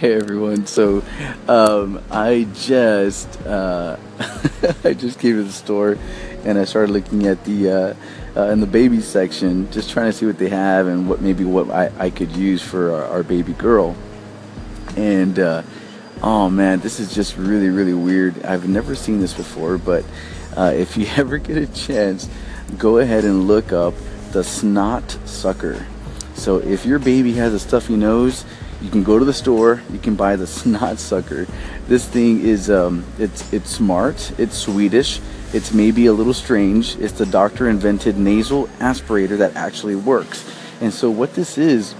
hey 0.00 0.14
everyone. 0.14 0.66
So, 0.66 1.04
um, 1.46 2.02
I 2.10 2.48
just 2.54 3.40
uh, 3.42 3.96
I 4.84 4.92
just 4.92 5.20
came 5.20 5.36
to 5.36 5.44
the 5.44 5.52
store 5.52 5.96
and 6.44 6.58
I 6.58 6.64
started 6.64 6.90
looking 6.92 7.28
at 7.28 7.44
the 7.44 7.70
uh, 7.70 7.94
uh, 8.36 8.48
in 8.48 8.58
the 8.58 8.66
baby 8.66 9.02
section, 9.02 9.70
just 9.70 9.90
trying 9.90 10.10
to 10.10 10.12
see 10.12 10.26
what 10.26 10.38
they 10.38 10.48
have 10.48 10.88
and 10.88 11.08
what 11.08 11.20
maybe 11.20 11.44
what 11.44 11.70
I, 11.70 11.92
I 11.96 12.10
could 12.10 12.32
use 12.32 12.60
for 12.60 12.90
our, 12.90 13.04
our 13.04 13.22
baby 13.22 13.52
girl. 13.52 13.94
And 14.96 15.38
uh, 15.38 15.62
oh 16.20 16.50
man, 16.50 16.80
this 16.80 16.98
is 16.98 17.14
just 17.14 17.36
really 17.36 17.68
really 17.68 17.94
weird. 17.94 18.42
I've 18.42 18.68
never 18.68 18.96
seen 18.96 19.20
this 19.20 19.32
before, 19.32 19.78
but 19.78 20.04
uh, 20.56 20.72
if 20.74 20.96
you 20.96 21.06
ever 21.16 21.38
get 21.38 21.56
a 21.56 21.68
chance, 21.68 22.28
go 22.78 22.98
ahead 22.98 23.24
and 23.24 23.46
look 23.46 23.72
up 23.72 23.94
the 24.32 24.42
snot 24.42 25.18
sucker. 25.24 25.86
So 26.40 26.56
if 26.56 26.86
your 26.86 26.98
baby 26.98 27.34
has 27.34 27.52
a 27.52 27.58
stuffy 27.58 27.96
nose, 27.96 28.46
you 28.80 28.88
can 28.88 29.04
go 29.04 29.18
to 29.18 29.26
the 29.26 29.32
store. 29.34 29.82
You 29.92 29.98
can 29.98 30.14
buy 30.14 30.36
the 30.36 30.46
snot 30.58 30.98
sucker. 30.98 31.46
This 31.86 32.08
thing 32.08 32.40
is 32.40 32.70
um, 32.70 33.04
it's 33.18 33.52
it's 33.52 33.68
smart. 33.68 34.32
It's 34.38 34.56
Swedish. 34.56 35.20
It's 35.52 35.74
maybe 35.74 36.06
a 36.06 36.14
little 36.14 36.32
strange. 36.32 36.96
It's 36.96 37.12
the 37.12 37.26
doctor 37.26 37.68
invented 37.68 38.16
nasal 38.16 38.68
aspirator 38.78 39.36
that 39.36 39.54
actually 39.54 39.96
works. 39.96 40.50
And 40.80 40.94
so 40.94 41.10
what 41.10 41.34
this 41.34 41.58
is, 41.58 41.94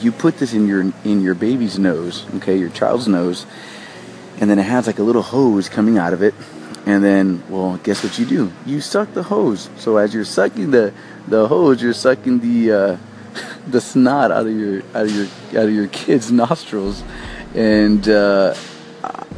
you 0.00 0.10
put 0.10 0.38
this 0.38 0.52
in 0.52 0.66
your 0.66 0.92
in 1.04 1.20
your 1.22 1.36
baby's 1.36 1.78
nose, 1.78 2.26
okay, 2.36 2.56
your 2.58 2.70
child's 2.70 3.06
nose, 3.06 3.46
and 4.40 4.50
then 4.50 4.58
it 4.58 4.64
has 4.64 4.88
like 4.88 4.98
a 4.98 5.04
little 5.04 5.22
hose 5.22 5.68
coming 5.68 5.96
out 5.96 6.12
of 6.12 6.22
it. 6.22 6.34
And 6.86 7.04
then, 7.04 7.44
well, 7.48 7.78
guess 7.84 8.02
what 8.02 8.18
you 8.18 8.26
do? 8.26 8.52
You 8.66 8.80
suck 8.80 9.14
the 9.14 9.22
hose. 9.22 9.70
So 9.78 9.96
as 9.96 10.12
you're 10.12 10.24
sucking 10.24 10.72
the 10.72 10.92
the 11.28 11.46
hose, 11.46 11.80
you're 11.80 11.94
sucking 11.94 12.40
the 12.40 12.72
uh, 12.72 12.96
the 13.66 13.80
snot 13.80 14.30
out 14.30 14.46
of 14.46 14.56
your 14.56 14.82
out 14.94 15.06
of 15.06 15.14
your 15.14 15.26
out 15.60 15.68
of 15.68 15.74
your 15.74 15.88
kid's 15.88 16.30
nostrils, 16.30 17.02
and 17.54 18.08
uh, 18.08 18.54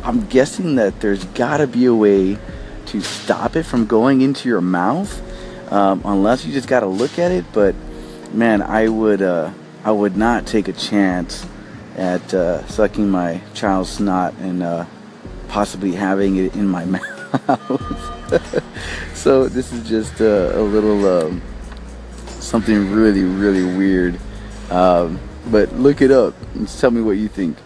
I'm 0.03 0.27
guessing 0.27 0.77
that 0.77 1.01
there's 1.01 1.25
got 1.25 1.59
to 1.59 1.67
be 1.67 1.87
a 1.87 1.95
way 1.95 2.39
to 2.87 3.01
stop 3.01 3.57
it 3.57 3.65
from 3.65 3.87
going 3.87 4.21
into 4.21 4.49
your 4.49 4.61
mouth, 4.61 5.21
um, 5.73 6.03
unless 6.05 6.45
you 6.45 6.53
just 6.53 6.69
got 6.69 6.81
to 6.81 6.87
look 6.87 7.19
at 7.19 7.33
it. 7.33 7.45
But 7.53 7.75
man, 8.33 8.63
I 8.63 8.89
would 8.89 9.23
uh, 9.23 9.53
I 9.85 9.91
would 9.91 10.17
not 10.17 10.47
take 10.47 10.69
a 10.69 10.73
chance 10.73 11.47
at 11.97 12.35
uh, 12.35 12.67
sucking 12.69 13.09
my 13.09 13.41
child's 13.55 13.91
snot 13.91 14.35
and 14.35 14.63
uh, 14.63 14.87
possibly 15.49 15.93
having 15.93 16.37
it 16.37 16.55
in 16.55 16.69
my 16.69 16.85
mouth. 17.35 18.63
so 19.15 19.49
this 19.49 19.73
is 19.73 19.89
just 19.89 20.21
a, 20.21 20.59
a 20.59 20.63
little. 20.63 21.07
Um, 21.07 21.43
something 22.47 22.93
really, 22.93 23.23
really 23.23 23.65
weird. 23.77 24.19
Um, 24.71 25.21
but 25.51 25.73
look 25.75 26.01
it 26.01 26.11
up 26.11 26.35
and 26.55 26.69
tell 26.69 26.91
me 26.91 27.01
what 27.01 27.13
you 27.13 27.29
think. 27.29 27.57